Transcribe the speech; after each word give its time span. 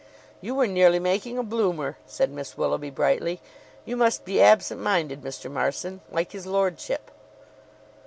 "You 0.41 0.55
were 0.55 0.65
nearly 0.65 0.97
making 0.97 1.37
a 1.37 1.43
bloomer!" 1.43 1.95
said 2.07 2.31
Miss 2.31 2.57
Willoughby 2.57 2.89
brightly. 2.89 3.39
"You 3.85 3.95
must 3.95 4.25
be 4.25 4.41
absent 4.41 4.81
minded, 4.81 5.21
Mr. 5.21 5.47
Marson 5.51 6.01
like 6.09 6.31
his 6.31 6.47
lordship." 6.47 7.11